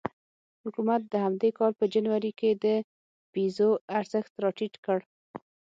[0.63, 2.65] حکومت د همدې کال په جنوري کې د
[3.31, 4.99] پیزو ارزښت راټیټ کړ.